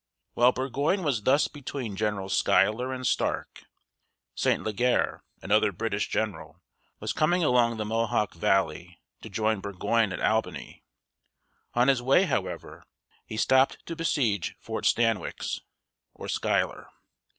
While 0.33 0.51
Burgoyne 0.51 1.03
was 1.03 1.21
thus 1.21 1.47
between 1.47 1.95
Generals 1.95 2.35
Schuyler 2.35 2.91
and 2.91 3.05
Stark, 3.05 3.65
St. 4.33 4.63
Lěġ´er, 4.63 5.19
another 5.43 5.71
British 5.71 6.07
general, 6.07 6.59
was 6.99 7.13
coming 7.13 7.43
along 7.43 7.77
the 7.77 7.85
Mohawk 7.85 8.33
valley 8.33 8.99
to 9.21 9.29
join 9.29 9.59
Burgoyne 9.59 10.11
at 10.11 10.19
Albany. 10.19 10.83
On 11.75 11.87
his 11.87 12.01
way, 12.01 12.23
however, 12.23 12.83
he 13.27 13.37
stopped 13.37 13.85
to 13.85 13.95
besiege 13.95 14.55
Fort 14.59 14.85
Stan´wix, 14.85 15.59
or 16.15 16.27
Schuyler. 16.27 16.89